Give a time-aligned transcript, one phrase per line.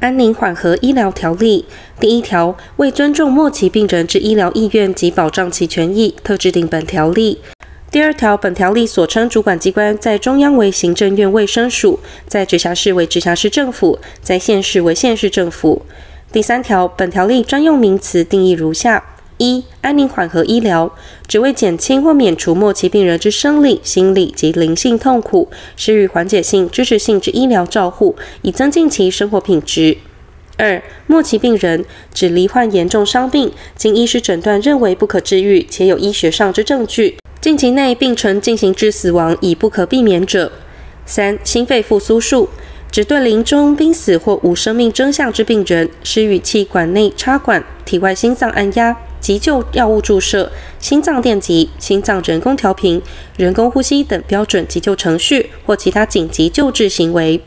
[0.00, 1.64] 安宁缓和医疗条例
[1.98, 7.38] 第一条，为尊重末期病人之医疗意愿及保障其权益，特制定本条例。
[7.90, 11.98] 第二条，本条例所称主管机关，在中央为行政院卫生署，
[12.28, 15.82] 在直辖市为直辖市政府，在县市为县市政府。
[16.30, 19.02] 第三条，本条例专用名词定义如下：
[19.38, 20.92] 一、安宁缓和医疗，
[21.26, 29.98] 只为减轻或免除末期病人之生理、心理及灵性痛苦，施予缓解性、支持性之医疗照护，以增进其生活品质。
[30.56, 37.18] 二、末期病人指罹患严重伤病，经医师诊断认为不可治愈，且有医学上之证据。
[37.42, 40.50] 近期内病程进行至死亡已不可避免者。
[41.04, 42.48] 三、心肺复苏术，
[42.90, 53.02] 指对临终、濒死或无生命征象之病人，施予气管内插管、体外心脏按压、急救药物注射、心脏电极、心脏人工调频、
[53.36, 57.40] 人工呼吸等标准急救程序或其他紧急救治行为。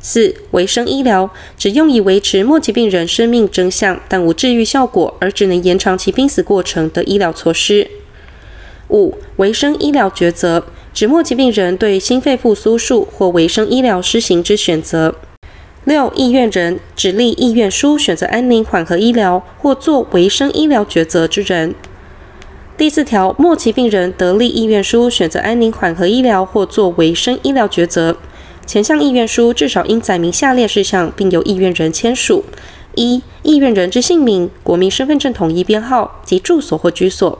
[0.00, 7.90] 四、维生医疗，只用以维持末期病人生命征象但无治愈效果，而只能延长其濒死过程的医疗措施。
[8.90, 15.16] 五、维生医疗抉择，指末期病人对心肺复苏术或维生医疗施行之选择。
[15.88, 21.74] 六、意愿人，指立意愿书选择安宁缓和医疗或做维生医疗抉择之人。
[22.76, 28.18] 第四条，末期病人得立意愿书选择安宁缓和医疗或做维生医疗抉择，
[28.66, 32.44] 前项意愿书至少应载明下列事项，并由意愿人签署：
[32.94, 37.38] 一、意愿人之姓名、国民身份证统一编号及住所或居所。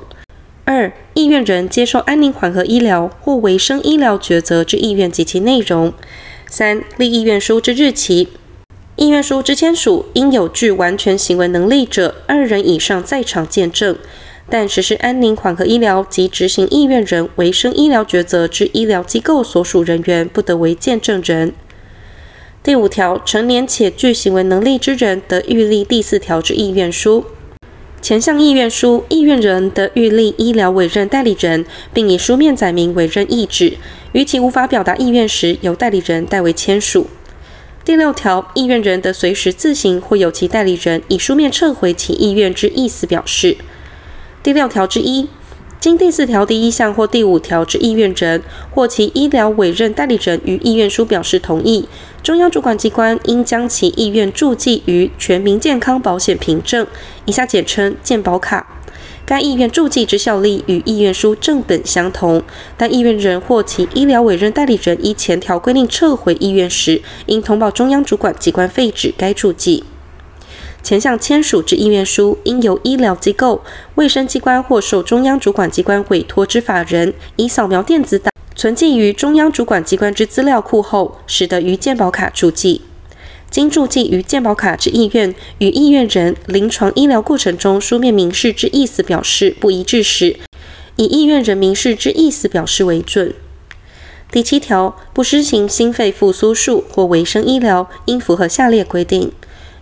[0.65, 5.93] 二、意愿人接受安宁缓和医疗或维生医疗抉择之意愿及其内容。
[6.49, 8.29] 三、立意愿书之日期。
[8.97, 13.97] 意愿书之签署应有具完全行为能力者二人以上在场见证，
[14.51, 21.53] 但实施安宁缓和医疗及执行意愿人维生医疗抉择之医疗机构所属人员不得为见证人。
[22.63, 27.25] 第五条，成年且具行为能力之人得预立第四条之意愿书。
[28.01, 33.77] 前项意愿书，意愿人得预立医疗委任代理人，并以书面载明委任意旨。
[34.13, 37.09] 于其无法表达意愿时，由代理人代为签署。
[37.85, 43.57] 第六条，意愿人得随时自行或由其代理人以书面撤回其意愿之意思表示。
[44.43, 45.29] 第六条之一。
[45.81, 51.89] 经第四条第一项或第五条之意愿人或其医疗委任代理人于意愿书表示同意，
[52.21, 56.85] 中央主管机关应将其意愿注记于全民健康保险凭证
[57.27, 58.67] （以下简称健保卡）。
[59.25, 62.43] 该意愿注记之效力与意愿书正本相同，
[62.77, 69.85] 但意愿人或其医疗委任代理人依前条规定撤回意愿时，应通报中央主管机关废止该注记。
[70.83, 73.63] 前项签署之意愿书，应由医疗机构、
[73.97, 82.83] 卫生机关或受中央主管机关委托之法人，以扫描电子档存记于中央主管机关之资料库后，使得于健保卡注记。
[83.51, 90.37] 经注记于健保卡之意愿，与意愿人临床医疗过程中书面明示之意思表示不一致时，
[90.97, 93.35] 以意愿人明示之意思表示为准。
[94.31, 99.33] 第七条，不施行心肺复苏术或维生医疗，应符合下列规定。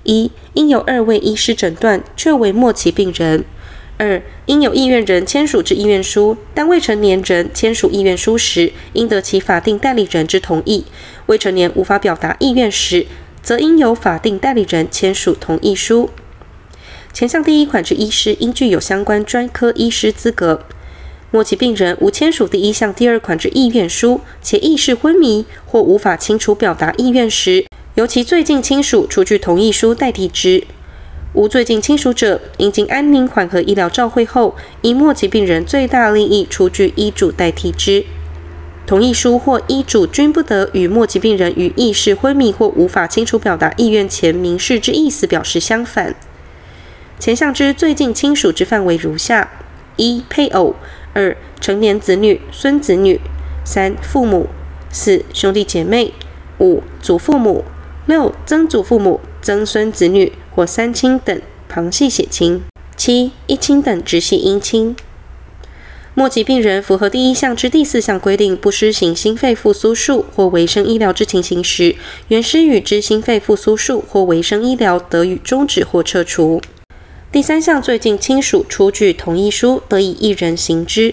[0.07, 3.43] 一、应有二位医师诊断，确为末期病人；
[3.99, 10.85] 二、应有意愿人签署之意愿书，但未成年人签署意愿书时，应得其法定代理人之同意；
[11.27, 13.07] 未成年无法表达意愿时，
[13.43, 16.11] 则应由法定代理人签署同意书。
[17.13, 20.63] 前项第一款之医师应具有相关专科医师资格。
[21.33, 27.67] 末期病人无签署第一项第二款之意愿书，且意识昏迷或无法清楚表达意愿时，
[27.97, 30.65] 由其最近亲属出具同意书代替之。
[31.33, 38.05] 无最近亲属者，应经安宁缓和医疗照会后，以末期病人最大利益出具医嘱代替之。
[38.87, 46.15] 同意书或医嘱均不得与末期病人于意识昏迷或无法清楚表达意愿前明示之意思表示相反。
[47.19, 49.51] 前项之最近亲属之范围如下：
[49.97, 50.75] 一、配偶；
[51.15, 53.19] 二、成年子女、孙子女；
[53.65, 54.49] 三、父母；
[54.91, 56.13] 四、兄弟姐妹；
[56.61, 57.65] 五、祖父母。
[58.07, 62.61] 六、曾祖父母、曾孙子女或三亲等旁系血亲；
[62.97, 64.95] 七、一亲等直系姻亲。
[66.15, 71.97] 末期病人符合第一项之第四项规定，不施行心肺复苏术或维生医疗之情形时，
[72.29, 76.63] 原施予之心肺复苏术或维生医疗得予终止或撤除。
[77.33, 81.13] 第三项最近亲属出具同意书，得以一人行之。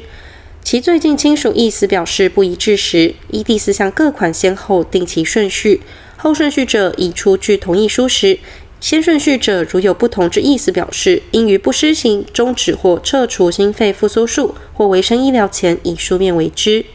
[0.61, 5.81] 其最近亲属意思表示不一致时，依第四项各款先后定其顺序。
[6.23, 8.39] 后顺序者，已出具同意书时，
[8.79, 16.85] 先顺序者如有不同之意思表示，应于不施行、终止或撤除心肺复苏术或维生医疗前，以书面为之。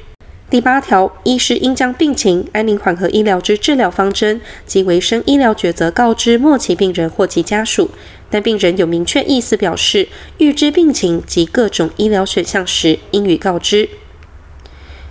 [0.49, 7.91] 第八条，医师应将病情、安宁缓和医疗之治疗方针及维生医疗抉择告知末期病人或其家属，
[8.31, 10.09] 但病人有明确意思表示
[10.39, 13.91] 预知病情及各种医疗选项时，应予告知。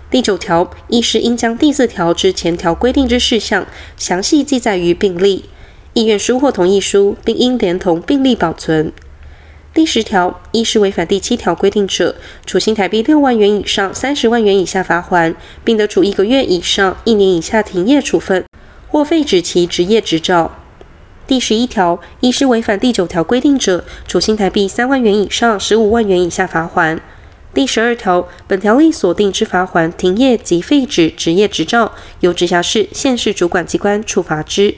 [0.09, 3.67] 第九条，医师应将第四条之前条规定之事项
[3.97, 5.43] 详细记载于病历、
[5.91, 8.93] 意愿书或同意书，并应连同病历保存。
[9.73, 12.15] 第十条，医师违反第七条规定者，
[12.45, 18.45] 处新台币六万元以上三十万元以下罚锾，并得处一个月以上一年以下停业处分，
[18.87, 20.57] 或废止其执业执照。
[21.27, 26.97] 第十一条，医师违反第九条规定者，处新台币三万元以上十五万元以下罚锾。
[27.57, 34.75] 第十二条，本条例所定之罚锾、停业及废止执业执照，由直辖市、县市主管机关处罚之。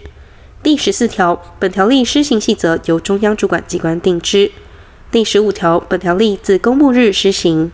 [0.63, 4.49] 第十四条，本条例施行细则由中央主管机关定之。
[5.11, 7.73] 第十五条，本条例自公布日施行。